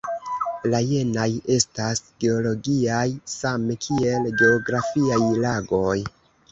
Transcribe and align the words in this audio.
La 0.71 0.79
jenaj 0.91 1.25
estas 1.57 2.01
geologiaj 2.25 3.05
same 3.35 3.79
kiel 3.87 4.29
geografiaj 4.43 5.25
lagoj. 5.49 5.99